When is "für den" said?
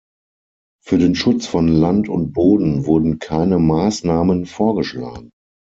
0.83-1.13